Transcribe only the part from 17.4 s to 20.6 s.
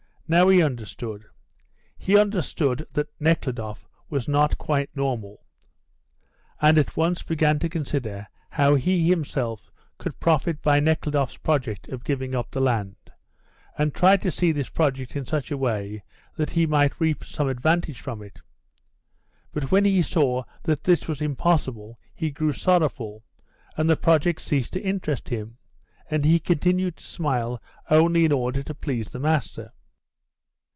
advantage from it. But when he saw